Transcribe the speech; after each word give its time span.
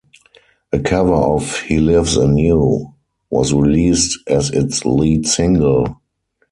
A 0.73 0.79
cover 0.79 1.13
of 1.13 1.59
"He 1.59 1.77
Lives 1.77 2.17
in 2.17 2.35
You", 2.35 2.95
was 3.29 3.53
released 3.53 4.17
as 4.25 4.49
its 4.49 4.83
lead 4.83 5.27
single. 5.27 5.99